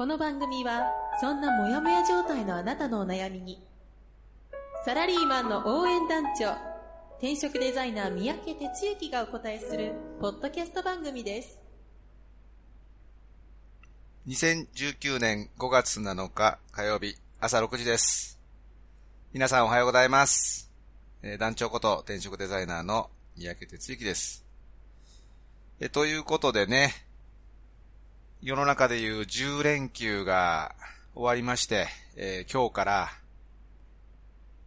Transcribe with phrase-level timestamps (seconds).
[0.00, 0.90] この番組は
[1.20, 3.62] そんなモヤモヤ状態のあなたのお悩みに
[4.86, 6.56] サラリーマンの応援団長
[7.18, 11.58] 転職デザイナー三宅哲之がお答えするポッドキャスト番組です
[14.26, 18.40] 2019年5月7日火曜日朝6時です。
[19.34, 20.70] 皆さんおはようございます。
[21.22, 24.46] えー団長こと転職デザイナーの三宅哲之です。
[25.78, 26.90] えということでね、
[28.42, 30.74] 世の中でいう10連休が
[31.14, 33.08] 終わりまして、えー今日から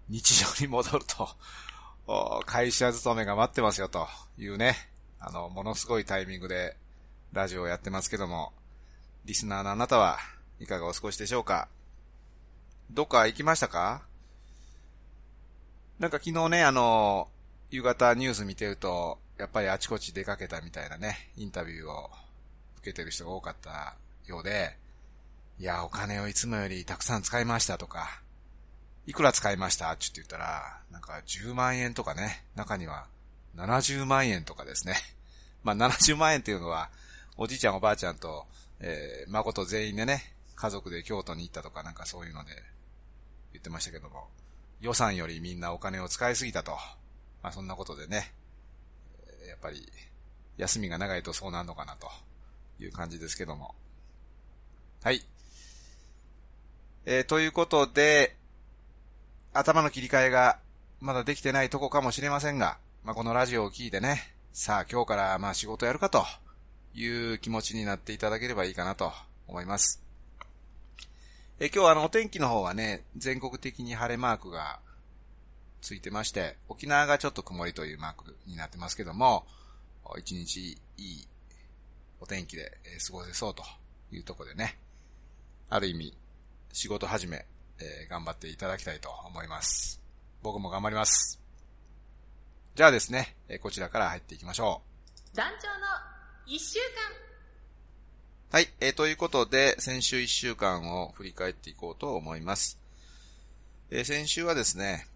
[0.10, 1.28] 日常に戻ると、
[2.46, 4.08] 会社勤めが待ってますよと
[4.38, 4.76] いうね、
[5.20, 6.78] あの、ものすごいタイミングで
[7.32, 8.54] ラジオをやってますけども、
[9.26, 10.20] リスナーのあなたは
[10.60, 11.68] いかがお過ごしでしょうか？
[12.92, 14.04] どっか行きましたか？
[15.98, 17.28] なんか昨日ね、あの、
[17.72, 22.12] 夕方ニュース見てると、やっぱりあちこち出かけたみたいなね、インタビューを
[22.84, 23.96] 受けてる人が多かった
[24.28, 24.78] ようで、
[25.58, 28.22] いや、お金をいつもよりたくさん使いましたとか、
[29.08, 33.08] いくら使いましたって言ったら、なんか10万円とかね、中には
[33.56, 34.98] 70万円とかですね。
[35.64, 36.90] まあ70万円っていうのは、
[37.38, 38.46] おじいちゃんおばあちゃんと、
[38.82, 42.52] えー、孫全員でね、家族で京都に行ったとかなんかそういうので
[43.54, 44.30] 言ってましたけども、
[44.82, 46.78] 予算よりみんなお金を使いすぎたと。
[47.42, 48.34] まあそんなことでね、
[49.48, 49.90] やっぱり
[50.58, 52.12] 休みが長いとそうなるのかなと
[52.80, 53.76] いう感じですけども。
[55.04, 55.24] はい。
[57.06, 58.36] えーということで、
[59.54, 60.60] 頭の切り替えが
[61.02, 66.24] まだできてないとこかもしれませんが、まあこのラジオを聞いてね、さあ今日からまあ仕事やるかと
[66.96, 69.12] いう気持ちになっていただければいいかなと
[69.48, 70.02] 思います。
[71.60, 74.80] え今日はあのお天気の方はね、全国的に晴れマークが
[75.82, 79.46] ついてまして、沖縄がちょっと曇りというマークになってますけども、
[80.18, 81.28] 一日いい
[82.24, 83.64] お天気でえー過ごせそうと
[84.10, 84.78] いうところでね、
[85.70, 86.14] ある意味
[86.72, 87.46] 仕事始め、
[87.82, 90.00] えー頑張っていただきたいと思います。
[90.42, 91.42] 僕も頑張ります。
[92.76, 94.82] じゃあですね、えーこちらから入っていきましょ
[95.34, 95.36] う。
[95.36, 95.74] 団長の
[96.46, 96.80] 一週
[98.52, 102.80] はい、えーということで、先週1週間を振り返っていこうと思います。
[103.92, 105.08] えー先週はですね、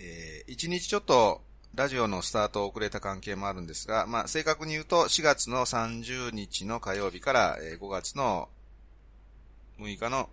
[0.00, 1.40] え1日ちょっと
[1.74, 8.48] ラジオのスタートを遅れた関係もあるんですが、まあ正確に言うと4月の30日の火曜日からえー5月の
[9.78, 10.28] 6日の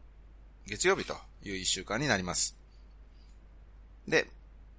[0.67, 2.57] 月曜日という1週間になります。
[4.05, 4.27] で、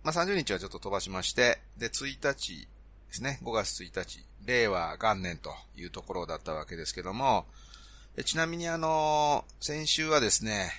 [0.03, 2.69] まあ30日はちょっと飛ばしまして、で、1日
[3.09, 7.47] ですね、5月1日、令和元年というところだったわけですけども、
[8.27, 10.71] ちなみにあの、先週はですね、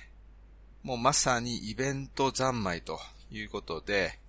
[0.84, 3.00] もうまさにイベント三昧と
[3.32, 4.21] いうことで、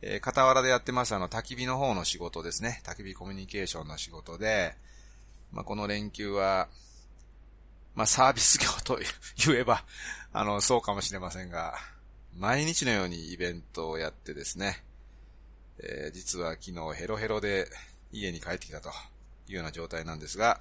[0.00, 2.80] えー傍らでやってますあの、焚き火の方の仕事ですね。
[2.84, 4.74] 焚き火コミュニケーションの仕事で、
[5.52, 6.68] まあ、この連休は、
[7.94, 9.00] まあ、サービス業と
[9.44, 9.84] 言えば、
[10.32, 11.74] あの、そうかもしれませんが、
[12.36, 14.84] 毎日のようにイベントをやってですね、
[15.80, 17.68] えー実は昨日ヘロヘロで
[18.12, 18.90] 家に帰ってきたと
[19.48, 20.60] いうような状態なんですが、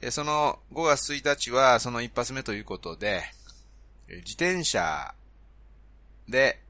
[0.00, 3.22] えその5月1日はその一発目ということで、
[4.08, 5.14] 自転車
[6.28, 6.60] で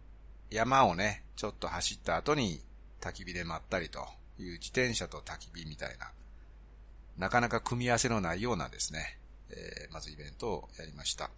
[0.52, 2.60] 山をね、ちょっと走った後に
[3.00, 4.06] 焚き火で待ったりと
[4.38, 6.10] いう自転車と焚き火みたいな、
[7.18, 9.18] なかなか組み合わせのないようなですね、
[9.50, 11.30] えーまずイベントをやりました。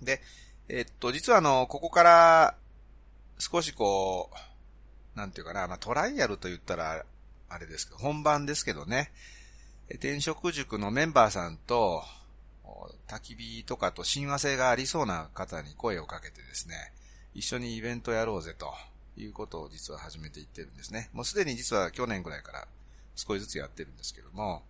[0.00, 0.20] で、
[0.68, 2.54] えっと、実はあの、ここから
[3.38, 4.30] 少しこ
[5.14, 7.04] う、なんていうかな、まあ、トライアルと言ったら、
[7.48, 9.12] あれですけど、本番ですけどね、
[9.90, 12.02] 転職塾のメンバーさんと、
[13.06, 16.92] 焚き火とかと親和性がありそうな方に声をかけてですね、
[17.34, 18.72] 一緒にイベントやろうぜと
[19.16, 21.10] いうことを実は始めていってるんですね。
[21.12, 22.66] もうすでに実は去年ぐらいから
[23.14, 24.62] 少しずつやってるんですけども、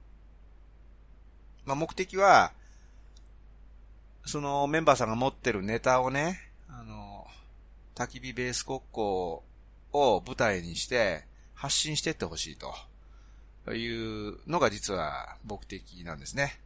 [1.65, 2.53] まあ、目的は、
[4.25, 7.27] そのメンバーさんが持ってるネタをね、あの、
[7.95, 9.41] 焚き火ベース国交
[9.93, 11.25] を舞台にして
[11.55, 16.59] 発信してってほしいというのが実は目的なんですね。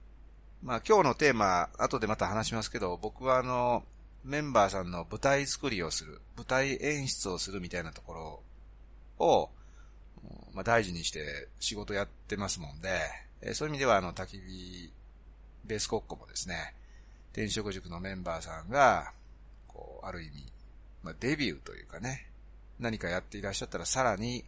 [0.63, 3.85] まあ今日のテーマ、後でまた話しますけど、僕はあの、
[4.27, 8.43] メンバーさんの舞台作りをする、舞台演出をするみたいなとこ
[9.19, 9.51] ろを、
[10.53, 12.89] まあ大事にして仕事やってますもんで、
[13.41, 14.93] えそういう意味ではあの焚き火
[15.65, 16.75] ベース国庫もですね、
[17.33, 19.13] 転職塾のメンバーさんが、
[19.69, 20.45] こう、ある意味、
[21.03, 22.27] まあ、デビューというかね、
[22.81, 24.45] 何かやっていらっしゃったらさらに、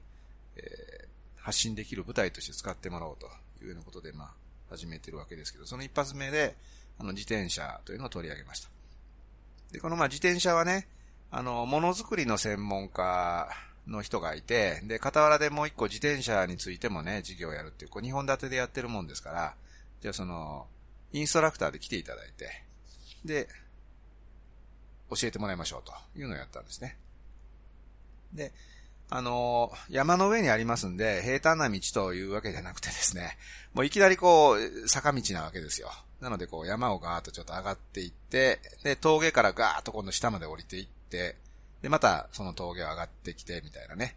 [0.56, 3.26] えー、発信できる舞台として使ってもらおうと
[3.62, 4.28] いうようなことで、まあ、
[4.70, 6.56] 始めてるわけですけど、その一発目で、
[6.98, 8.70] あの、自転車というのを取り上げました。
[9.72, 10.88] で、このまあ自転車はね、
[11.30, 13.48] あの、ものづくりの専門家
[13.86, 19.54] の人がいて、で、傍らでもう一個自転車についてもね、授業をやるっていう、こう、二本立てでやってるもんですから、
[20.00, 20.66] じゃあその、
[21.12, 22.62] インストラクターで来ていただいて、
[23.24, 23.48] で、
[25.10, 26.96] 教えてもらいましょうというのをやったんですね。
[28.32, 28.52] で、
[29.10, 33.38] あの山の上にありますんで、平坦な道というわけじゃなくてですね、
[33.72, 35.90] もういきなりこう、坂道なわけですよ。
[36.20, 41.36] なのでこう山をガーッとちょっと上がっていって、で、峠からガーッと今度下まで降りていって、
[41.82, 44.16] で、またその峠を上がってきてみたいなね、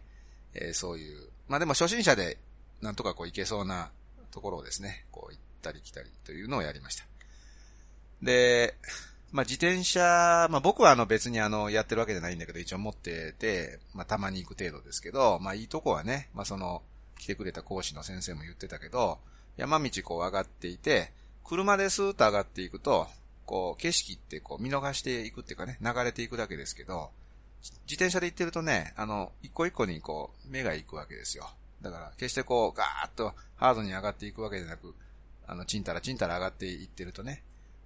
[0.54, 2.38] えー、そういう、まあでも初心者で
[2.80, 3.90] なんとかこう行けそうな
[4.32, 7.04] ところをですね、こう行ったり来たりというのをやりました。
[8.20, 8.74] で、
[9.30, 16.82] まあ自転車、まあ僕はあの別にあのやってるわけじゃないんだけど一応持ってて、まあたまに行く程度ですけど、まあいいとこはね、まあその
[17.18, 19.18] 来てくれた講師の先生も言ってたけど、
[19.56, 21.12] 山道こう上がっていて、
[21.44, 23.06] 車でスーッと上がっていくと、
[23.46, 27.10] こう、景色ってこう見逃していくっていうかね、流れていくだけですけど、
[27.62, 31.50] 自転車で行ってるとね、あの、一個一個にこう、目が行くわけですよ。
[31.80, 34.94] だから、決してこう、ガーッとハードに上がっていくわけじゃなく、
[35.46, 37.42] あの、ちんたらちんたら上がっていってるとね、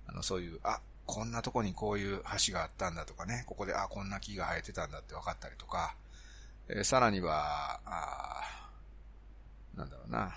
[0.07, 5.95] あの、そういう、あ、こんなとこにこういう橋があったんだとかね、ここで、あ、こんな木が生えてたんだって分かったりとか、
[6.69, 8.43] えー、さらには、あ
[9.77, 10.35] なんだろうな、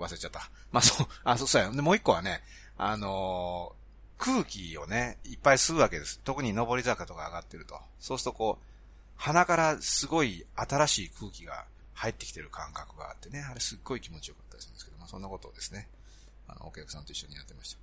[0.00, 0.50] 忘れちゃった。
[0.72, 1.70] まあ、そう、あ、そうそうや。
[1.70, 2.42] で、もう一個はね、
[2.76, 6.20] あのー、空気をね、いっぱい吸うわけです。
[6.24, 7.78] 特に上り坂とか上がってると。
[7.98, 8.64] そうするとこう、
[9.16, 11.64] 鼻からすごい新しい空気が
[11.94, 15.88] 入ってきてる感覚があってね、あれすっごい気持ちよかったりするんですけど、まあそんなことをですね、
[16.48, 17.76] あの、お客さんと一緒にやってまし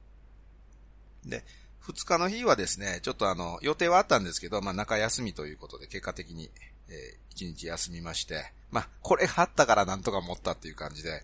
[1.24, 1.30] た。
[1.30, 1.44] で、
[1.80, 6.50] 二日の日はですね、ちょっとあの、予定はあったんですけど、まあ中休みということで、結果的に、
[6.90, 11.24] えー、一日休みまして、まあ、これがあったからなんとか持ったっていう感じで、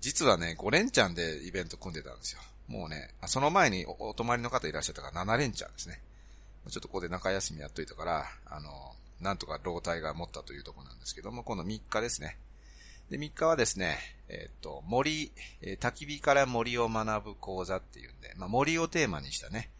[0.00, 2.40] 実はね、5連チャンでイベント組んでたんですよ。
[2.68, 6.00] もうね、その前にお泊まりの方いらっしゃったから7連チャンですね。
[6.68, 8.70] ちょっとここで中休みやっといたから、あの、
[9.20, 12.38] なんとか老体が持ったというところなんですけども、この3日ですね。
[13.10, 13.98] で、3日はですね、
[14.28, 15.30] えっ、と、森、
[15.62, 19.70] えー、焚き火から森を学ぶ講座っていうんで、まあ、森をテーマにしたね、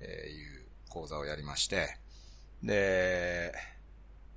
[0.00, 1.96] えー、いう講座をやりまして、
[2.62, 3.52] で、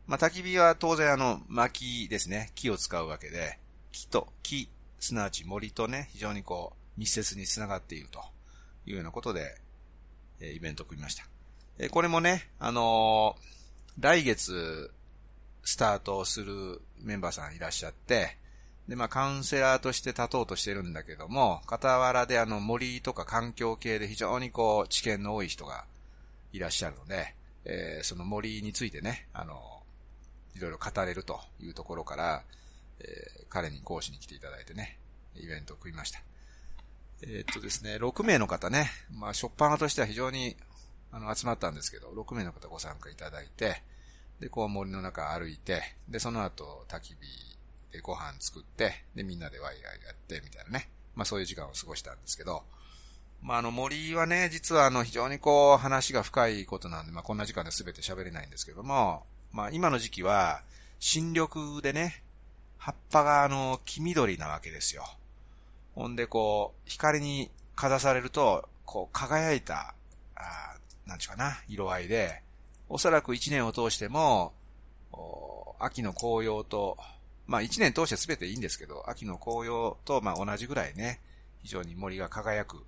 [0.06, 3.58] まあ、焚き火は当然あの、薪ですね、木を使うわけで、
[3.92, 4.70] 木と木
[5.06, 8.20] すなわち森とね、非常にこう、密接に繋がっていると
[8.86, 9.56] いうようなことで、
[10.40, 11.26] えイベントを組みました。
[11.78, 14.92] えこれもね、あのー、来月、
[15.64, 18.38] スタートするメンバーさんいらっしゃって、
[18.88, 25.86] で、まあ、カウンセラーとして立とうとしてるんだけども、傍らであの森とか環境系で非常にこう、知見の多い人が
[26.54, 27.34] いらっしゃるので、
[27.66, 29.82] えー、その森についてね、あの、
[30.56, 32.44] いろいろ語れるというところから、
[33.00, 34.98] えー、彼に講師に来ていただいてね、
[35.36, 36.22] イベントを組みました。
[37.22, 40.56] えー、っとですね、6名の方ね、まあ、ショッパーとしては非常に、
[41.12, 43.82] あの、集まったんですけど、6名の方ご参加いただいて、
[44.40, 47.16] で、こう森の中歩いて、で、その後、焚き火
[47.92, 50.90] でご飯作って、で、みんなでワイワイやって、みたいなね。
[51.16, 52.64] まあ、そういう時間を過ごしたんですけど、
[53.42, 59.24] まあ、あの森はね、実はあの、非常にこう、話が深いことなんで、まあ、こんな時間で全て喋れないんですけども、
[59.54, 60.64] まあ、今の時期は、
[61.00, 62.24] 新緑でね、
[62.86, 65.04] 葉っぱがあの、黄緑なわけですよ。
[65.96, 69.96] ほんでこう、光にかざされると、こう、輝いた、
[70.36, 70.78] あ
[71.08, 72.44] なんちゅうかな、色合いで、
[72.88, 74.54] おそらく一年を通しても、
[75.80, 77.00] 秋の紅葉と、
[77.48, 81.22] まあ一年通してすべていいんですけど、秋の紅葉とまあ同じぐらいね、
[81.64, 82.86] 非常に森が輝く、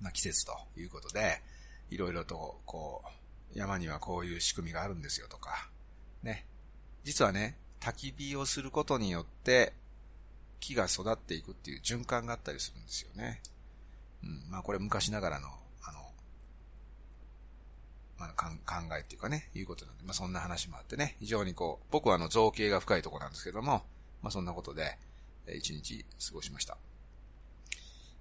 [0.00, 1.40] まあ季節ということで、
[1.90, 3.04] いろいろとこ
[3.54, 5.70] う、山にはこういう仕組みがあるんですよとか、
[6.24, 6.46] ね。
[7.04, 9.72] 実はね、焚き火をすることによって、
[10.60, 13.42] 木が育っていくっていう循環があったりするんですよね。
[14.22, 14.50] うん。
[14.50, 15.48] まあこれ昔ながらの、
[15.82, 15.98] あの、
[18.18, 18.52] まあ、考
[18.96, 23.82] えっていうかね、いうことなんで、まあそんな話もあってね、非常にこう、僕はあの造形が深いとこなんですけども、
[24.22, 24.96] まあそんなことで、
[25.52, 26.76] 一日過ごしました。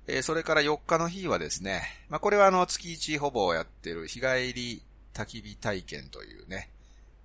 [0.08, 4.82] えー、それから4日の日はですね、まあこれはあの月1ほぼやってる日帰り
[5.14, 6.72] 焚き火体験というね、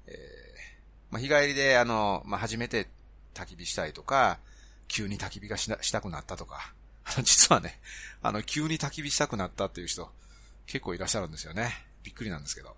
[0.06, 0.45] えー
[1.10, 2.88] まあ、日帰りで、あの、まあ、初めて
[3.34, 4.38] 焚き火したいとか、
[4.88, 6.72] 急に焚き火がししたくなったとか、
[7.04, 7.80] あ の実はね、
[8.22, 10.10] あの、急に焚き火したくなったっていう人、
[10.66, 11.86] 結構いらっしゃるんですよね。
[12.02, 12.76] びっくりなんですけど。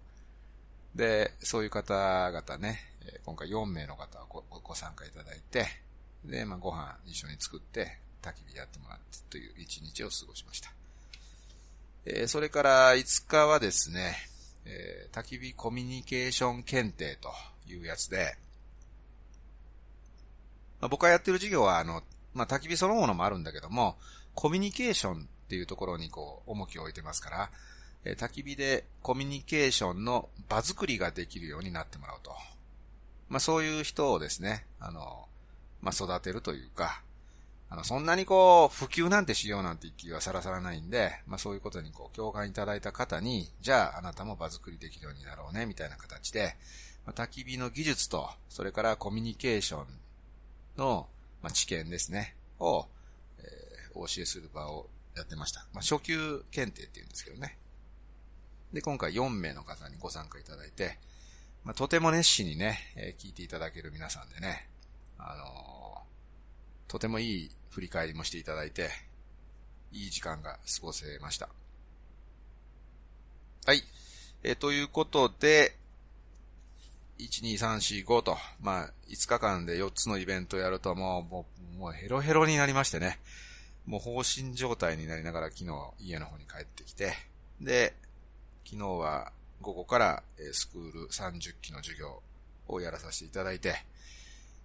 [0.94, 2.92] で、そういう方々ね、
[3.25, 5.66] 今回4名の方ごご参加いただいて、
[6.25, 10.73] で、まあ、ご飯一緒に作って、焚き火やってもらってという一日を過ごしました。
[12.04, 14.16] えー、それから5日はですね、
[14.64, 17.32] えー、焚き火コミュニケーション検定と
[17.68, 18.37] いうやつで、
[20.80, 22.02] まあ、僕がやってる授業は、あの、
[22.34, 23.96] まあ、焚き火そのものもあるんだけども、
[24.34, 27.50] コミュニケーションっていうところにこう、重きを置いてますから、
[28.04, 32.32] え、焚き火でコミュニケーションの場作りができるようになってもらうと。
[33.28, 35.26] まあ、そういう人をですね、あの、
[35.82, 37.02] まあ、育てるというか、
[37.70, 46.56] あの、そんなにこう、普及なんてしようなんて一気はさらさらないんで、まあそういうことにこう、共感いただいた方に、じゃああなたも場作りできるようになろうね、みたいな形で、
[47.08, 49.86] ま、焚き火の技術と、それからコミュニケーション
[50.76, 51.08] の、
[51.42, 52.86] まあ、知見ですね、を、
[53.38, 55.60] えー、お教えする場をやってました。
[55.72, 57.56] まあ初級検定って言うんですけどね。
[58.74, 60.98] で、今回4名の方にご参加いただいて、
[61.64, 64.68] まあ、とても熱心にね、えー、聞いていただける皆さんでね、
[65.16, 68.90] あのー、とてもいい振り返りもしていただいて、
[69.92, 71.48] いい時間が過ごせました。
[73.64, 73.82] はい。
[74.42, 75.77] えー、ということで、
[77.18, 81.46] 1、2、3、4、5と、まあ、5日間で4つのイベントやるともう、も
[81.76, 83.18] う、もうヘロヘロになりましてね、
[83.87, 87.14] もう放心状態になりながら昨日家の方に帰ってきて、
[87.60, 87.94] で、
[88.64, 90.22] 昨日は午後から
[90.52, 92.22] スクール30期の授業
[92.68, 93.75] をやらさせていただいて、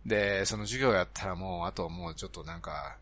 [0.06, 2.98] で、その授業やったらもう、あともうちょっとなんか、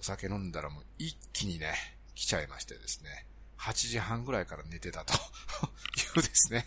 [0.00, 1.74] お酒飲んだらもう一気にね、
[2.14, 3.26] 来ちゃいましてですね、
[3.58, 5.12] 8時半ぐらいから寝てたと。
[6.16, 6.66] いうですね、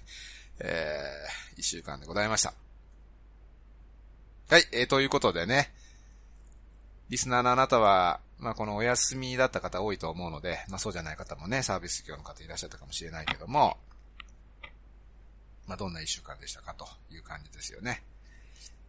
[0.60, 2.54] えー、一週間でございました。
[4.50, 5.74] はい、えー、ということでね、
[7.10, 13.78] リスナーのあなたは、まあ、このお休みだった方多いと思うので、まあ、そうじゃない方もね、サービス業の方いらっしゃったかもしれないけども、
[15.68, 18.04] まあ、どんな一週間でしたかという感じですよね。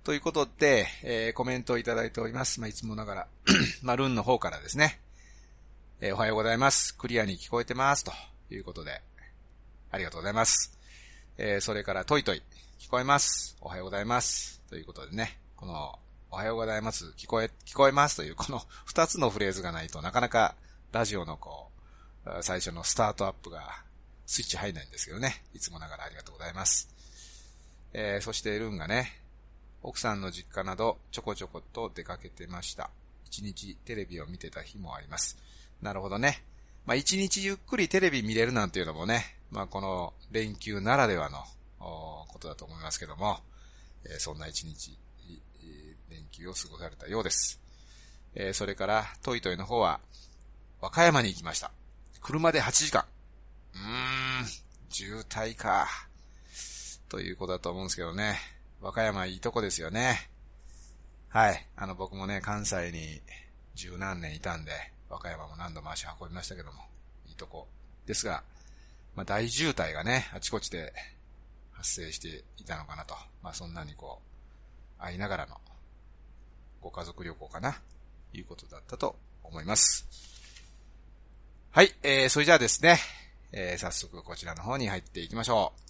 [0.03, 2.61] ということで、えー、コメントをいただいております。
[2.61, 3.29] まあ、いつもながら
[3.83, 5.01] まあ、ルンの方からですね。
[6.01, 6.95] えー、おはようございます。
[6.95, 8.05] クリアに聞こえてます。
[8.05, 8.13] と
[8.51, 9.01] いうことで、
[9.91, 10.77] ありがとうございます。
[11.37, 12.43] えー、それから、トイトイ、
[12.79, 13.57] 聞こえます。
[13.61, 14.63] おはようございます。
[14.71, 15.99] ということでね、この、
[16.31, 17.13] おはようございます。
[17.17, 20.55] 聞こえ、聞こえますという、この二つのフレーズがないとなかなか
[20.93, 21.73] ラジオのこ
[22.25, 23.83] う、最初のスタートアップが
[24.27, 25.43] スイッチ入んないんですけどね。
[25.55, 26.89] いつもながらありがとうございます。
[27.93, 29.21] えー、そしてルンがね、
[29.83, 32.91] 奥さんの実家などちょこちょこと出かけてました。
[33.25, 35.37] 一日テレビを見てた日もあります。
[35.83, 36.45] なるほどね。
[36.87, 41.39] まあ一日ゆっくりテレビ見れるなんていうのもね、まあこの連休ならではの
[41.79, 43.39] ことだと思いますけども、
[44.05, 44.99] えー、そんな一日、
[46.11, 47.61] 連休を過ごされたようです。
[48.35, 50.01] えー、それから、トイトイの方は、
[50.81, 51.71] 和歌山に行きました。
[52.21, 53.05] 車で8時間。
[53.75, 54.47] うーん、
[54.91, 55.87] 渋滞か。
[57.09, 58.41] ということだと思うんですけどね。
[58.81, 60.29] 和歌山いいとこですよね。
[61.29, 61.67] はい。
[61.77, 63.23] あの、僕もね、関西に
[63.77, 64.73] 十何年いたんで、
[65.09, 66.83] 和歌山も何度も足運びましたけども、
[67.29, 67.69] いいとこ
[68.05, 68.43] ですが、
[69.15, 70.93] まあ、大渋滞がね、あちこちで
[71.73, 73.15] 発生していたのかなと。
[73.43, 74.21] まあ、そんなにこ
[74.99, 75.57] う、会いながらの、
[76.81, 77.81] ご家族旅行かな、
[78.33, 80.07] いうことだったと思います。
[81.71, 82.99] はい、えー、それじゃあですね、
[83.53, 85.84] えー、早速こちらの方に入っていきましょう。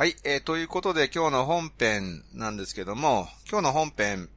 [0.00, 4.30] はい、えー、ということで今日の本編なんですけども、今日の本編、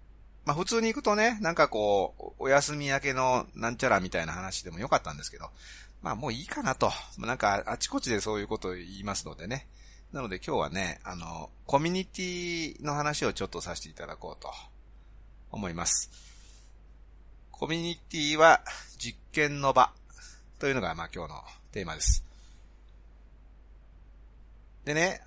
[0.43, 5.45] まあ普通に行くとね、なんかこう、お休み明けのなんちゃらみたいな話でもよかったんですけど、
[6.01, 6.91] まあもういいかなと。
[7.17, 9.65] なんかあちこちでそういうことを言いますのでね。
[10.11, 14.51] なので今日はね、あの、コミュニティの話をちょっとさせていただこうと
[15.49, 16.11] 思います。
[17.51, 18.59] コミュニティは
[18.97, 19.93] 実験の場
[20.59, 21.41] というのがまあ今日の
[21.71, 22.25] テーマです。
[24.83, 25.21] でね、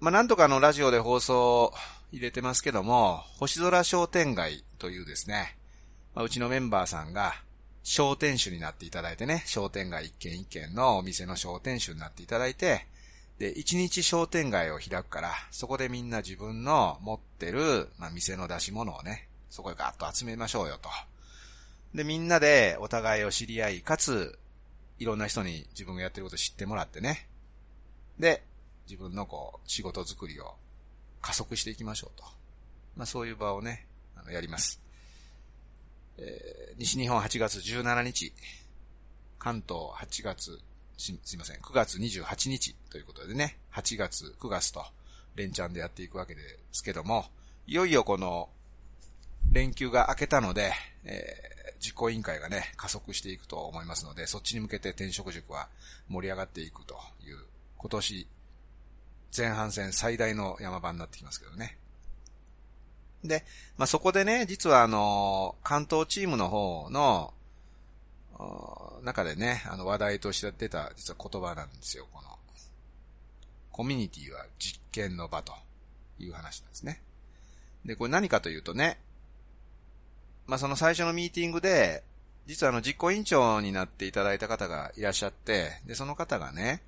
[0.00, 1.72] まあ、なんとかのラジオで放送
[2.12, 5.56] 入れてますけども、星空商店街というですね、
[6.14, 7.34] まあ、うちのメンバーさんが
[7.82, 12.86] 商店主になっていただいてね、商店街一軒一軒のお店の商店主になっていただいて、
[13.40, 20.88] で、一日商店街を開くから、そこでみんな自分の持ってる、まあ、店の出し物をね、そこへガッと集めましょうよと。
[21.92, 24.38] で、みんなでお互いを知り合い、かつ、
[25.00, 27.26] いろんな人に自分がやってることを知ってもらってね。
[28.18, 28.42] で、
[28.88, 30.54] 自分のこう、仕事作りを
[31.20, 32.24] 加速していきましょうと。
[32.96, 34.80] まあそういう場をね、あの、やります。
[36.16, 38.32] えー、西日本8月17日、
[39.38, 40.58] 関東8月、
[40.96, 44.84] す、すいません、9月28日ということでね、8月、9月と
[45.36, 46.40] 連チャンでやっていくわけで
[46.72, 47.26] すけども、
[47.66, 48.48] いよいよこの
[49.52, 50.72] 連休が明けたので、
[51.04, 55.68] え実行委員会がね、加速していくと思いますので、そっちに向けて転職塾は
[56.08, 57.36] 盛り上がっていくという、
[57.76, 58.26] 今年、
[59.36, 61.76] 前半戦最大の山場になってきますけどね。
[63.24, 63.44] で、
[63.76, 67.34] まあ、そこでね、実はあの、関東チームの方の、
[69.02, 72.28] 中でね、あの話題として出た実は言葉なんですよ、この。
[73.78, 75.52] コミュニティは実験の場と
[76.18, 77.00] いう話なんですね。
[77.84, 78.98] で、これ何かというとね、
[80.48, 82.02] まあ、その最初のミーティングで、
[82.46, 86.82] 実はあの実行委員長になっていただいた方がいらっしゃって、で、その方がね、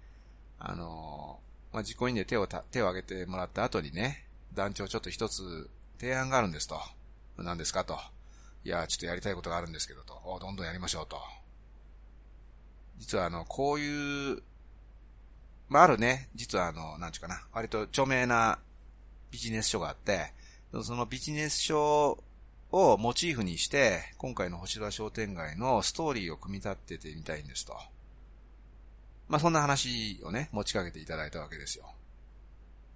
[0.59, 1.39] あの、
[1.73, 6.81] まあ、実行委員で手を手を挙げてもらった後にね、団長ちょっと一つ提案があるんですと。
[7.39, 7.99] 何ですかと。
[8.65, 10.39] いや、ちょっとやりたいことがあるんですけどと。
[10.41, 11.21] どんどんやりましょうと。
[12.99, 14.43] 実はあの、こういう、
[15.69, 18.59] まあ、あるね、実はあの、なんちゅうかな、割と著名な
[19.31, 20.33] ビジネス書があって、
[20.83, 22.23] そのビジネス書
[22.73, 27.77] をモチーフにして、今回の星田商店街のストーリーを組み立ててみたいんですと。
[29.31, 31.85] まあ、そんな話をね、持ちかけていただいたわけですよ。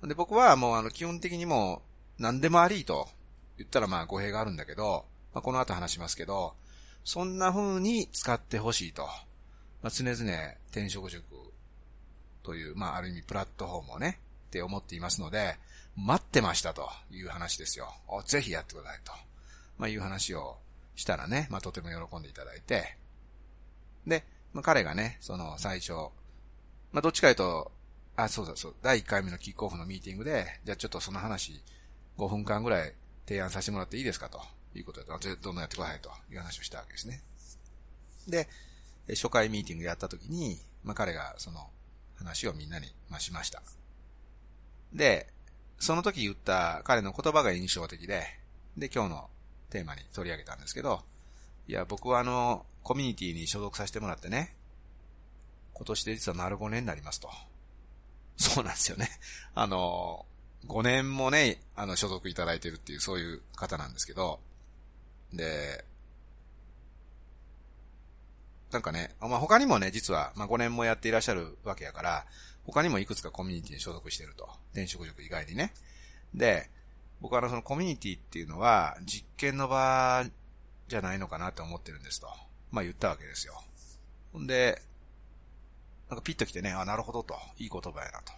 [0.03, 1.81] で、僕はもうあの、基本的にも
[2.19, 3.09] 何でもありと
[3.57, 6.55] 言ったらまあ語弊があるんだけど、まあ、この後話しますけど、
[7.05, 9.03] そんな風に使ってほしいと。
[9.83, 10.15] まあ、常々
[10.71, 11.25] 転職塾
[12.43, 15.57] という、まあある意味プラットフォームをね、って思っていますので、
[15.97, 17.95] 待ってましたという話ですよ。
[18.27, 19.13] ぜひやってくださいと。
[19.79, 20.57] まあいう話を
[20.97, 22.97] したらね、まあとても喜んでいただいて、
[24.05, 25.93] で、まあ彼がね、その最初、
[26.95, 27.73] まあどっちか言うと、
[28.15, 31.61] あ、そうだそう、第1回目のキックオフのミーティングで、じゃあちょっとその話
[32.17, 32.95] 5分間ぐらい
[33.27, 34.41] 提案させてもらっていいですかと
[34.77, 37.21] いうことで、どんどんやってくださいという話をしたわけですね。
[38.29, 38.49] で、
[39.09, 41.69] 初回ミーティングやった時に、まあ、彼がその
[42.15, 43.61] 話をみんなに、ま、しました。
[44.93, 45.27] で、
[45.81, 48.23] その時言った彼の言葉が印象的で、
[48.77, 49.31] で、今日の
[49.69, 51.03] テーマに取り上げたんですけど、
[51.67, 54.55] いや、僕はあの、コミュニティに所属させてもらってね、
[55.75, 57.29] 今年で実は丸5年になりますと。
[58.37, 59.09] そうなんですよね。
[59.55, 60.25] あの、
[60.67, 64.41] 5年もね、あの、所属いただいてるっていう、そういう方なんですけど、
[65.33, 65.85] で、
[68.71, 72.27] なんかね、まあ、他にもね、実は、まあ、5年もやっていらっしゃるわけやから、
[72.65, 74.49] 他にもいくつかコミュニティに所属してると。
[74.73, 75.75] 転職塾以外にね。
[76.35, 76.71] で、
[77.21, 80.25] 僕はそのコミュニティっていうのは、実験の場
[80.89, 82.29] じゃないのかなって思ってるんですと。
[82.71, 83.63] まあ言ったわけですよ。
[84.33, 84.83] ほんで、
[86.15, 87.35] なんかピッと来てね、あ、なるほどと。
[87.59, 88.33] いい言葉やなと。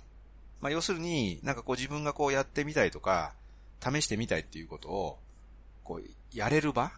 [0.63, 3.35] まあ、要するに、なんかこう自分がこうやってみたいとか、
[3.81, 5.19] 試してみたいっていうことを、
[5.85, 6.87] こう、やれる場？
[6.87, 6.91] っ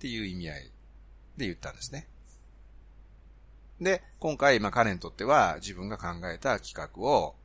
[0.00, 0.62] ていう意味合い
[1.36, 2.08] で言ったんですね。
[3.80, 7.36] で、今回、まあ彼にとっては自分が考えた企画を、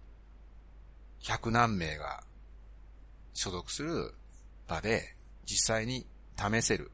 [1.19, 2.23] 百何名が
[3.35, 4.15] 所属する
[4.67, 6.91] 場で実際に試せる。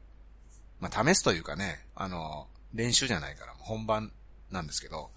[0.80, 4.12] まあ試すというかね、あの、練習じゃないから本番
[4.50, 5.10] なんですけど、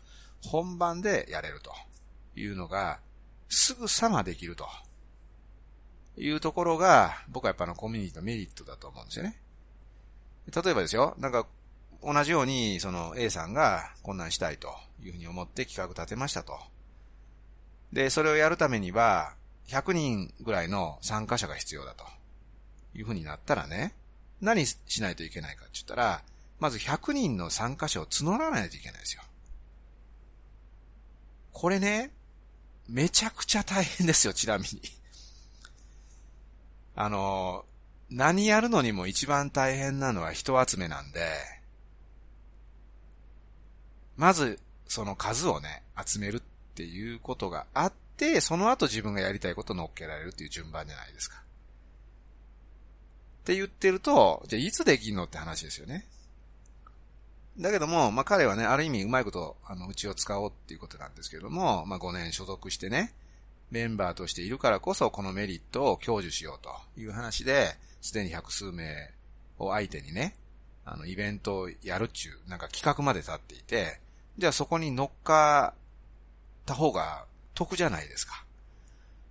[0.43, 1.71] 本番でやれると
[2.35, 2.99] いうのが、
[3.49, 4.67] すぐさまできると。
[6.17, 9.39] いうところが、僕はやっぱあのコミュニティのメリットだと思うんですよね。
[10.53, 11.47] 例えばですよ、なんか、
[12.03, 16.59] 同じように、その A さんがこんなんしたいというふうに思って企画立てましたと。
[17.93, 19.33] で、それをやるためには、
[19.67, 22.05] 100人ぐらいの参加者が必要だと。
[22.95, 23.93] いうふうになったらね、
[24.41, 26.23] 何しないといけないかって言ったら、
[26.59, 29.21] まず100人の参加者を募らないといけないですよ。
[31.53, 32.11] これね、
[32.87, 34.81] めちゃくちゃ大変ですよ、ちなみに。
[36.95, 37.65] あの、
[38.09, 41.29] 何やるのにも一番大変なのは人集めなんで、
[44.17, 46.41] まず、その数をね、集めるっ
[46.75, 51.37] ていうことがあって、その後自分がやりたいことを乗っけられるっていう順番じゃないですか。
[53.41, 56.05] って言ってると、じゃあいつできんのって話ですよね。
[57.59, 63.13] だけども、まあ、彼はね、ある意味うまいこと、あの、うちを使おうっていうことなんですけども、まあ、5年所属してね、
[63.69, 69.11] メンバーとしているからこそ、このメリットを享受しようという話で、すでに百数名
[69.59, 70.35] を相手にね、
[70.85, 73.99] あの、イベントをやるっちゅう、なんか企画まで立っていて、
[74.37, 75.79] じゃあそこに乗っかっ
[76.65, 78.45] た方が得じゃないですか。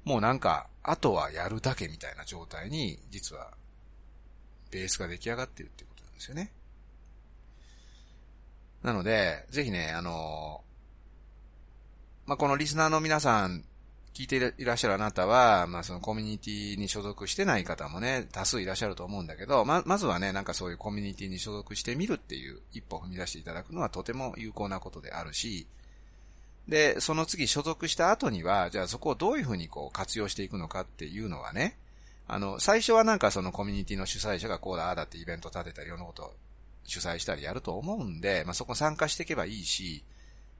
[0.05, 3.53] もうなんか、あとはやるだけみたいな状態に、実は、
[4.71, 6.53] ベースが出来上がってるっていうことなんですよね。
[8.83, 10.63] なので、ぜひね、あの
[12.27, 13.65] まあ、このリスナーの皆さん、
[14.15, 25.69] 聞いていらっしゃるあなたは、まあ、そのコミュニティに所属してない方もね、多数いらっしゃると思うんだけど、ま、まずはね、なんかそういうコミュニティに所属してみるっていう一歩踏み出していただくのはとても有効なことであるし、
[26.67, 31.79] で、その次所属した後には、じゃあそこをどういうふうにこう活用していくのかっていうのはね、
[32.27, 36.35] あの、最初はなんかそのコミュニティの主催者がこうだ、ああだってイベント立てたりいろんなこと
[36.85, 40.05] 主催したりやると思うんで、まあ、そこ参加していけばいいし、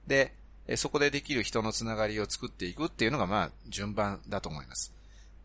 [0.07, 0.33] で、
[0.75, 4.93] そこでできる人のつながりを作っていくっていうのが、まあ、順番だと思います。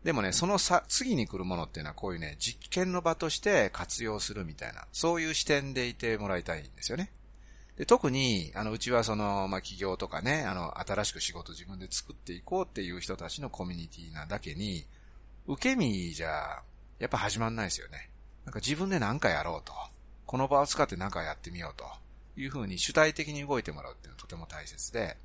[0.03, 7.11] でもね、そのさ、次に来るものっていうのはこういうね、実験の場として活用するみたいな、そういう視点でいてもらいたいんですよね。
[7.77, 14.85] で特に、あの、うちはその、まあ、企業とかね、あの、新しく仕事自分で作っていこうっていう人たちのコミュニティなだけに、
[15.47, 16.61] 受け身じゃ、
[16.99, 18.11] やっぱ始まんないですよね。
[18.45, 19.73] なんか自分で何かやろうと。
[20.25, 21.85] この場を使って何かやってみようと
[22.39, 25.17] いうふうに主体的に動いてもらうっていうのはとても大切で、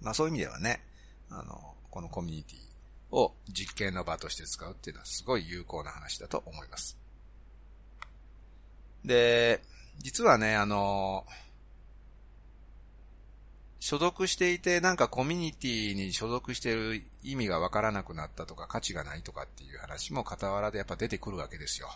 [0.00, 0.80] まあそういう意味ではね、
[1.30, 6.98] あの、このコミュニティを実験の場として使うっていうのはすごい有効な話だと思います。
[9.04, 9.62] で、
[9.98, 11.24] 実はね、あの、
[13.80, 21.88] 所属していて、なんかコミュニティに所属している意味がわからなくなったとか、価値がないとかっていう話も傍らでやっぱ出てくるわけですよ。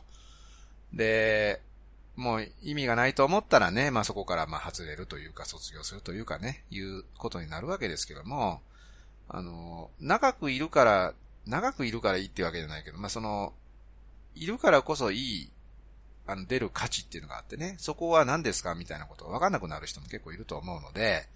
[0.92, 1.60] で、
[2.20, 8.60] もう意味がないと思ったらね、まあそこからまあ外れるというか、卒業するというかね、いうことになるわけですけども、
[9.26, 11.14] あの、長くいるから、
[11.46, 13.54] 長くいるからいいってわけじゃないけど、まあその、
[14.34, 15.50] いるからこそいい、
[16.26, 21.26] あの、出る価値っていうのがあってね、そこは何ですかみたいなことがわかんなくなる人も結構いると思うので、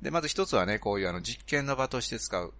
[0.00, 2.54] で、まず一つはね、こういうあの実験の場として使う。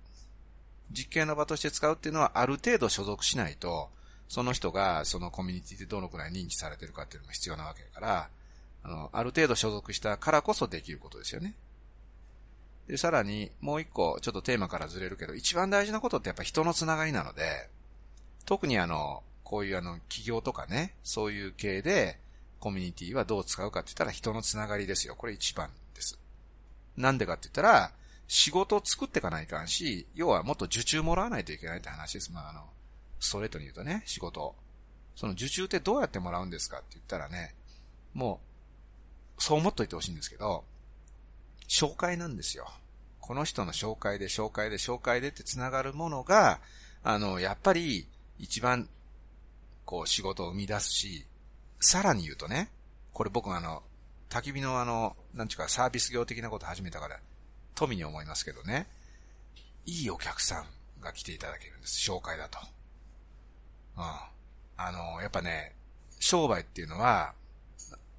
[0.92, 3.88] 実験の場として使うっていうのはある程度所属しないと、
[4.30, 8.28] その人がそのコミュニティでどのくらい認知されてるかっていうのも必要なわけだから、
[8.84, 11.56] あの、ある程度所属したからこそできることですよね。
[12.86, 17.68] で、さらにもう一個、ちょっとテーマからずれるけど、一番大事なことってやっぱ人のつながりなので、
[18.44, 22.20] 特にあの、こういうあの、企業とかね、そういう系で、
[22.60, 25.16] コミュニティはどう使うかって言ったら人のつながりですよ。
[25.16, 26.20] これ一番です
[26.96, 27.90] なんでかって言ったら、
[28.28, 32.30] 仕事を作っていかないかんし、要はもっと受注もらわないといけないって話です。
[32.30, 32.64] まあ、あの、
[33.20, 34.56] ストレートに言うとね、仕事。
[35.14, 37.54] その受注ってどうやってもらうんですかって言ったらね、
[38.14, 38.40] も
[39.38, 40.64] う、そう思っといてほしいんですけど、
[41.68, 42.68] 紹介なんですよ。
[43.20, 46.60] この人の紹介で紹介で紹介でって繋がるものが、
[47.04, 48.88] あの、やっぱり一番、
[49.84, 51.26] こう仕事を生み出すし、
[51.80, 52.70] さらに言うとね、
[53.12, 53.82] これ僕あの、
[54.28, 57.20] 焚き火のあの、なんちゅうかサービス業的なこと始めたから、
[57.74, 58.86] 富に思いますけどね、
[59.86, 60.66] いいお客さん
[61.00, 61.98] が来ていただけるんです。
[61.98, 62.58] 紹介だと。
[63.96, 64.04] うん。
[64.76, 65.74] あの、やっぱね、
[66.18, 67.34] 商売っていうのは、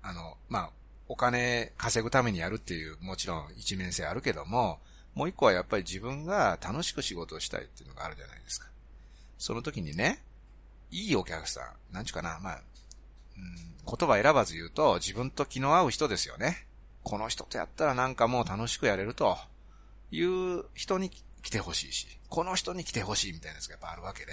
[0.01, 0.69] あの、まあ、
[1.07, 4.79] お金稼ぐためにやるっていう、もちろん一面性あるけども、
[5.13, 8.67] もう一個はやっぱり自分が楽しく仕事をしたいっていうのがあるじゃないですか。
[9.37, 10.23] その時にね、
[10.89, 12.61] いいお客さん、なんちゅうかな、まあ、
[13.37, 13.55] うん、
[13.85, 16.65] 言葉選ばず言うと、自分と気の合う人ですよね。
[17.03, 19.37] この人とやったらなんかもう楽しくやれると
[20.11, 21.09] いう人に
[21.41, 24.31] 来てほしいし、この人に来てほしいみたいなやつがやっぱあるわけで、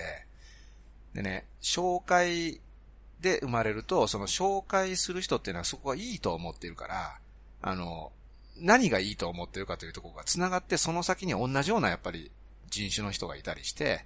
[1.15, 2.61] でね、紹介
[3.21, 7.19] で生まれると、その紹介する人っていうのはそこがいいと思ってるから、
[7.63, 8.13] あの、
[8.61, 12.31] 何がいいと思ってるかというところが繋がって、その先に同じようなやっぱり
[12.71, 14.05] 人種の人がいたりして、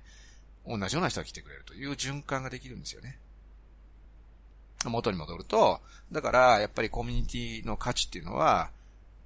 [0.67, 3.19] 同じような人が来てくれるという循環ができるんですよね。
[4.85, 8.71] 元に戻ると、だからやっぱりコミュニティの価値っていうのは、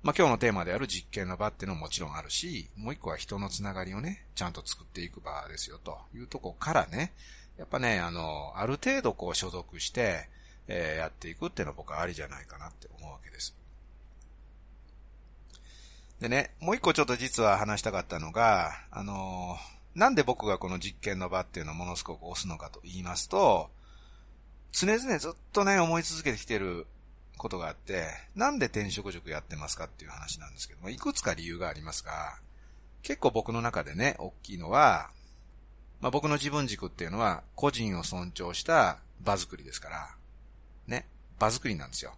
[0.03, 7.12] まあ、今日のテーマである実験の場っていうのももちろんあるし、もう一個は人のつながりをね、ちゃんと作っていく場ですよというとこからね、
[7.59, 10.29] やっぱね、あの、ある程度こう所属して、
[10.69, 13.55] えー、やっていくっていうのは僕はありじゃないかなって思うわけです。
[16.21, 19.57] でね、もう一個ちょっと実は話したかったのが、あの
[19.95, 23.71] なんで僕がこの実験の場っていうのをものすごく押すのかと言いますと、
[24.73, 26.87] 常々ずっとね、思い続けてきてる
[27.38, 32.38] ことがあって、なんで転職塾やってますかっていう話なんですけども、いくつか理由がありますが、
[33.03, 35.11] 結構僕の中でね、大きいのは、
[36.01, 40.15] まあ、僕の自分軸っていうのは、個人を尊重した場作りですから、
[40.87, 41.07] ね、
[41.39, 42.15] 場作りなんですよ。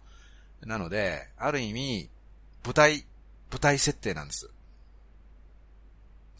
[0.61, 2.09] なので、ある意味、
[2.63, 3.05] 舞台、
[3.51, 4.49] 舞台設定なんです。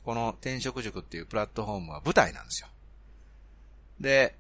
[0.03, 2.67] この転職塾っていうプラットフォームは舞台なんですよ。
[3.99, 4.35] で、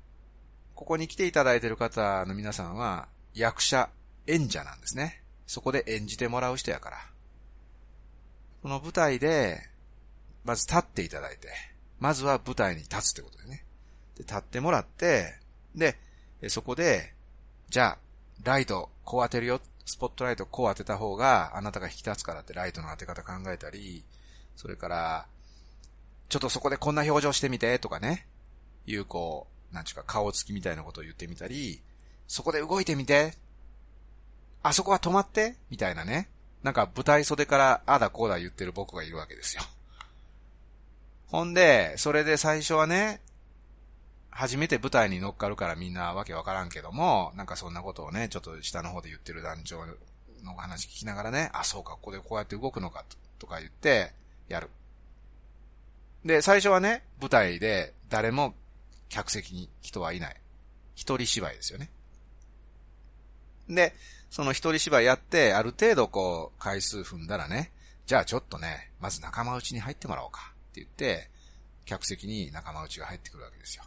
[0.75, 3.89] ここに来ていただいている方の皆さんは、役者、
[4.27, 5.21] 演者なんですね。
[5.45, 6.97] そこで演じてもらう人やから。
[8.61, 9.61] この舞台で、
[10.43, 11.49] まず立っていただいて、
[11.99, 13.65] まずは舞台に立つってことでね。
[14.15, 15.35] で、立ってもらって、
[15.75, 15.95] で、
[16.47, 17.13] そこで、
[17.69, 17.97] じゃあ、
[18.43, 19.61] ライト、こう当てるよ。
[19.85, 24.03] スポットライトこう当てた方が、あなたが引き立つからってライトの当て方考えたり、
[24.55, 25.25] それから、
[26.29, 28.27] ちょっとそこでこんな表情してみて、とかね。
[28.85, 31.81] いうこう、なんちゅうか顔つきみたいなことを言ってみたり、
[32.27, 33.33] そこで動いてみて。
[34.61, 36.29] あそこは止まってみたいなね。
[36.63, 39.63] なんか舞台袖からあだこうだ言ってる僕がいるわけですよ。
[41.31, 43.21] ほんで、それで最初はね、
[44.31, 49.85] 初めて舞台に乗っかるからみんなわけわからんけども、なんかそんなことをね、ちょっと下の方で言ってる団長
[50.43, 53.05] の話聞きながらね、あ、そうか、ここでこうやって動くのか、
[53.37, 54.13] とか言って、
[54.47, 54.69] やる。
[56.25, 58.55] で、最初はね、舞台で誰も
[59.07, 60.35] 客席に人はいない。
[60.95, 61.91] 一人芝居ですよね。
[63.69, 63.93] で、
[64.31, 67.71] その一人芝居やって、ある程度こう、回数踏んだらね、
[68.07, 71.29] じゃあちょっとね、まず仲間内に入ってもらおうか言って、
[71.85, 73.83] 客席に仲間内が入ってくるわけですよ。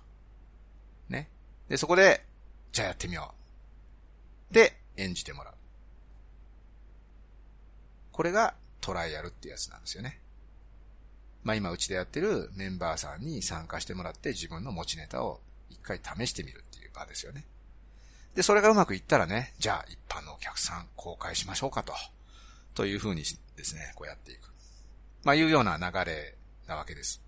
[1.09, 1.29] ね。
[1.69, 2.25] で、そこで、
[2.73, 3.35] じゃあやってみよ
[4.51, 4.55] う。
[4.55, 5.55] で、演じてもらう。
[8.13, 10.21] これがトライアルってやつなんですよね。
[11.45, 17.45] まあ今うちでやってるメンバーさんに参加してもらって自分の持ちネタを一回試してみるっていう場ですよね。
[18.35, 21.93] で、それがうまくいったらね、じゃあ一般のお客さん公開しましょうかと。
[22.75, 23.23] というふうに
[23.57, 24.51] ですね、こうやっていく。
[25.25, 27.23] まあいうような流れなわけです。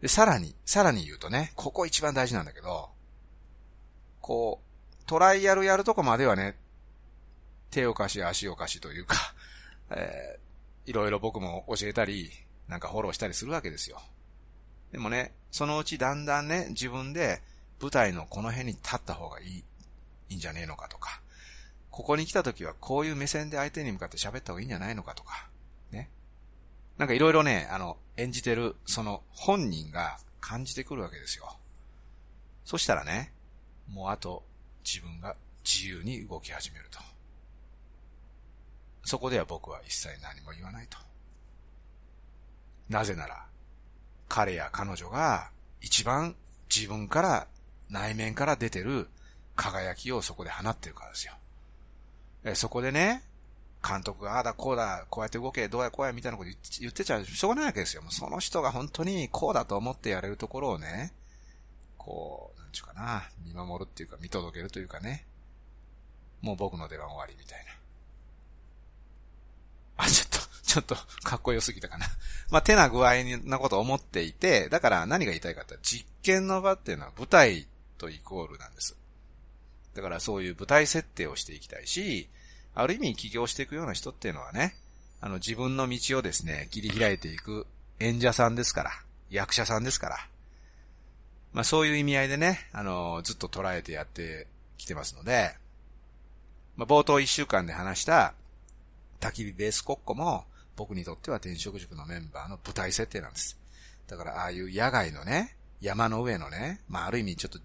[0.00, 2.90] で、さらに、さらに言うとね、ここ一番大事なんだけど、
[4.20, 6.56] こう、トライアルやるとこまではね、
[7.70, 9.16] 手を貸し足を貸しというか、
[9.90, 12.30] えー、いろいろ僕も教えたり、
[12.68, 14.02] なんかフォローしたりするわけですよ。
[14.92, 17.42] でもね、そのうちだんだんね、自分で
[17.80, 19.64] 舞台のこの辺に立った方がいい、
[20.28, 21.22] いいんじゃねえのかとか、
[21.90, 25.48] ここに来た時はこういう目線で相手に向かって喋った方がいいんじゃないのかとか、
[26.98, 31.56] なんかいろいろね、あの、演じてる、その本人が感じてくるわけですよ。
[32.64, 33.32] そしたらね、
[33.88, 34.42] もうあと
[34.84, 36.98] 自分が自由に動き始めると。
[39.04, 40.98] そこでは僕は一切何も言わないと。
[42.88, 43.46] なぜなら、
[44.28, 46.34] 彼や彼女が一番
[46.74, 47.46] 自分から
[47.88, 49.08] 内面から出てる
[49.56, 51.32] 輝きをそこで放ってるからですよ。
[52.44, 53.22] えそこでね、
[53.86, 58.02] 監督が、ああだ、こうだ、こうやって動け、どうや、こうや、みたいなこと言ってちゃうしょうがないわけですよ。
[58.02, 61.12] もうその人が本当にこうだと思ってやれるところをね、
[61.96, 65.24] こう、なんちゅうかな、見守るっていうか、見届けるというかね、
[66.42, 67.72] もう僕の出番終わりみたいな。
[70.04, 72.06] あ、ちょっと、ちょっと、かっこよすぎたかな。
[72.50, 73.14] まあ、手な具合
[73.44, 78.96] なことを思っていて、だから何が言いたいかって実験の場っていうのは舞台とイコールなんです。
[79.94, 82.28] だからそういう舞台設定をしていきたいし、
[82.74, 84.74] ある意味起業していくような人っていうのはね、
[85.20, 87.66] あの自分の道をですね、切り開いていく
[87.98, 88.90] 演者さんですから、
[89.30, 90.16] 役者さんですから、
[91.52, 95.54] まあそういう意味合いでね、あの、ずっと捉えてやってきてますので、
[96.76, 98.34] まあ冒頭一週間で話した
[99.20, 100.44] 焚き火ベース国庫も
[100.76, 103.58] 僕にとっては転職塾のメンバーの舞台設定なんです。
[104.06, 107.58] だからああいう野外のね、山の上のね、まあある意味ちょっと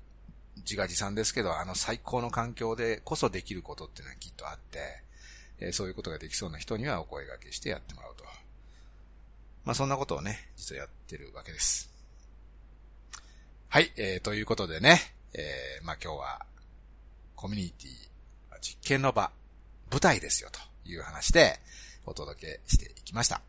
[0.63, 5.04] 自画自賛ですけど、あの最高の環境でこそできることっていうのはきっとあって、
[5.60, 8.23] えー、そういうことができそうな人にはお声掛けしてやってもらうと。
[9.65, 11.89] まあそんなことをね、実はやってるわけです。
[13.69, 14.99] はい、えー、ということでね、
[15.34, 16.45] えー、まあ今日は、
[17.36, 17.89] コミュニティ、
[18.62, 19.32] 実験の場、
[19.91, 21.60] 舞台ですよという話で
[22.06, 23.41] お届けしていきました。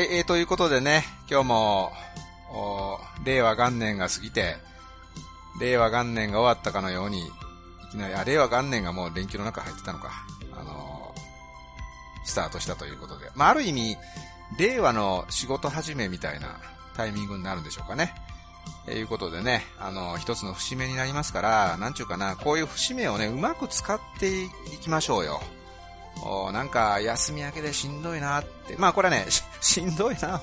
[0.00, 1.92] はい、えー、ということでね、今日も、
[3.22, 4.56] 令和元年が過ぎて、
[5.60, 7.30] 令和元年が終わったかのように、い
[7.90, 10.10] きなり、あ、令和元年がもう連休の中入ってたのか、
[10.54, 13.30] あのー、スタートしたということで。
[13.34, 13.98] まあ、ある意味、
[14.58, 16.56] 令和の仕事始めみたいな
[16.96, 18.14] タイミングになるんでしょうかね。
[18.86, 24.48] えー、いうことでね、あのー、一つの節目になりますから、なんちゅうかな、こういう節目をね、うまく使ってい
[24.80, 25.42] きましょうよ。
[26.22, 28.76] おなんか休み明けでしんどいなって。
[28.76, 29.26] まあこれはね、
[29.60, 30.40] しんどいな、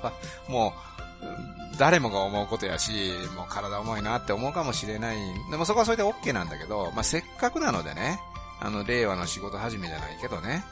[0.47, 0.73] も
[1.21, 2.91] う、誰もが思うことやし、
[3.35, 5.17] もう体重いなって思うかもしれない。
[5.51, 8.19] でもそこはそれで OK なんだけど、まあせっかくなのでね、
[8.59, 10.63] あの、令和の仕事始めじゃないけどね、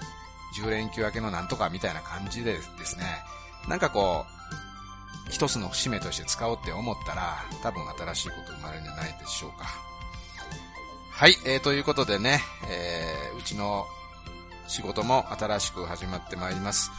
[0.59, 3.05] 10連休明けのなんとかみたいな感じでですね、
[3.67, 4.25] なんかこ
[5.27, 9.65] う、一つの節目として使おうって思ったら、多分新しいこと生まれるんじゃないでしょうか。
[11.11, 13.85] はい、えー、ということでね、えー、うちの
[14.67, 16.91] 仕事も新しく始まってまいります。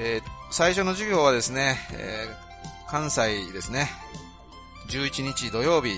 [0.00, 3.88] えー、最初の授業はですね、えー、関西ですね、
[4.90, 5.88] 11日土曜日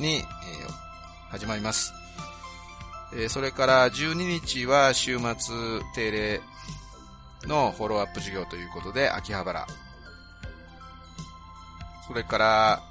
[0.00, 0.24] に、えー、
[1.28, 1.92] 始まります。
[3.14, 5.54] えそれから12日は週末
[5.94, 6.40] 定例
[7.46, 9.66] のフォローアップ授業ということで、秋葉原。
[12.08, 12.82] それから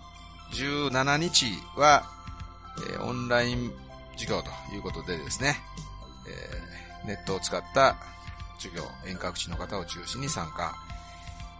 [0.53, 1.45] 17日
[1.75, 2.03] は、
[2.93, 3.71] えオンライン
[4.11, 5.57] 授業ということでですね、
[7.03, 7.97] え、ネットを使った
[8.61, 10.75] 授業、遠隔地の方を中心に参加。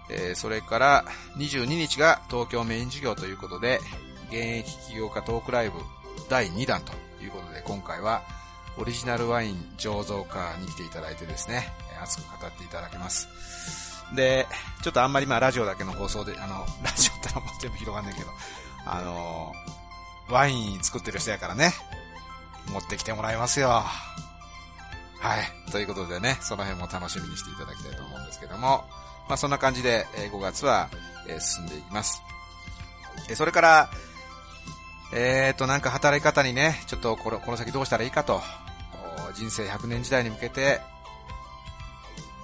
[0.10, 1.06] えー、それから
[1.38, 3.80] 22日が東京メイン授業ということで、
[4.28, 5.80] 現役起業家トークライブ
[6.30, 8.22] 第2弾ということで、今回は
[8.78, 11.68] オリジナルワイン醸造家に来ていただいてですね、
[12.02, 13.28] 熱く語っていただきます。
[14.16, 14.48] で、
[14.84, 18.30] ちょっとあんまりまあラジオだけの放送で、あの、 ラジオってのは全部広がんねんけど、
[18.86, 19.54] あの、
[20.30, 21.74] ワイン作ってる人やからね、
[22.72, 23.84] 持ってきてもらいますよ。
[25.22, 25.72] はい。
[25.72, 28.84] ということでね、その辺も楽しみにしていただきたいと思うんですけども、
[29.30, 30.90] まあそんな感じで、え5月は
[31.28, 32.24] え進んでいきます。
[33.30, 33.90] えそれから、
[35.14, 38.42] えーと、なんか働き方にね、ちょっとこのこの先どうしたらいいかと、
[39.36, 40.82] 人生100年時代に向けて、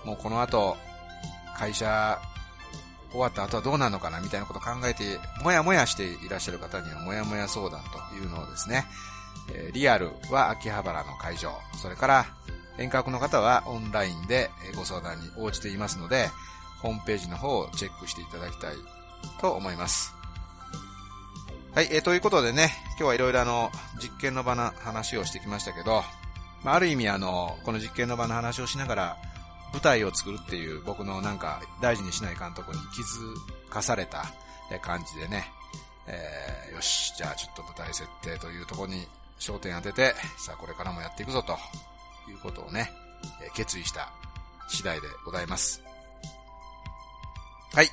[0.05, 0.77] もうこの後、
[1.57, 2.21] 会社
[3.11, 8.85] 終わった後はどうなるのかなみたいなことを考えて、もやもやしていらっしゃる方には、もやもや相談というのをですね、
[9.51, 12.25] えリアルは秋葉原の会場、それから
[12.77, 16.29] 遠隔の方はオンラインでご相談に応じていますので、
[16.81, 18.75] ホームページの方をチェックしていただきたい
[19.41, 20.13] と思います。
[21.73, 26.03] はい、えー、ということでね、今日はいろいろあの、実験の場の話をしてきましたけど、
[26.63, 29.17] まあ、ある意味あの、この実験の場の話をしながら、
[29.73, 34.25] 舞台を作るっていう僕のなんか大事にしない監督に気づかされた
[34.81, 35.51] 感じでね、
[36.07, 39.07] えー、よし、じゃあちょっと舞台設定というとこに
[39.39, 41.57] 焦点当てて、さあこれからもやっていくぞと
[42.31, 42.91] いうことをね、
[43.41, 44.11] え決意した
[44.67, 45.81] 次第でございます。
[47.73, 47.89] はい。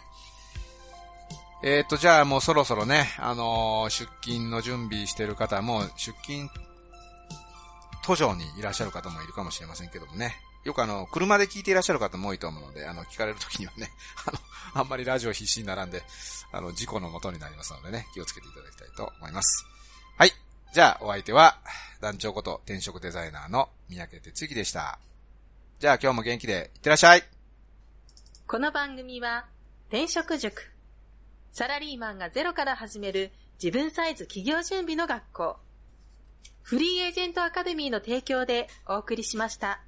[1.63, 6.51] えっ、ー、と、じゃあもうそろそろね、あのー、出勤の準備してる方も、出勤
[8.05, 10.37] 途上にいらっしゃる方もいるかもしれませんけどもね。
[10.65, 13.91] よくあの、車で聞いていらっしゃる方も多いと思うので、あの、聞かれるときにはね、
[14.27, 14.39] あの、
[14.81, 16.03] あんまりラジオ必死に並んで、
[16.53, 19.67] あの、事故のもとになりますのでね、気をつけていただきたいと思います。
[20.19, 20.33] はい。
[20.73, 21.59] じゃあ、お相手は、
[22.05, 24.99] 団長こと転職デザイナーの三宅哲之でした。
[25.79, 27.23] じゃあ今日も元気でいってらっしゃい。
[28.47, 29.47] この番組は、
[29.89, 30.71] 転職塾。
[31.53, 35.57] サラリーマンがゼロから始める自分サイズ企業準備の学校。
[36.61, 39.81] フリーエージェントアカデミーの提供でお送りしました。